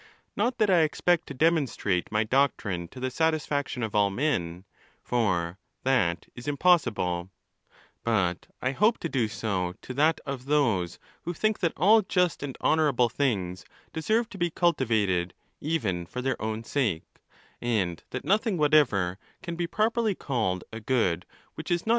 [0.35, 4.65] Not that I expect to demonstrate my doctrine to the satisfaction of all men,
[5.03, 7.29] for that is impossible;
[8.03, 12.41] but I hope to do so to that of those who think that all just
[12.41, 17.05] and honourable things deserve to be cultivated even for their own sake,
[17.61, 21.89] and that nothing whatever can be properly called a good which is not.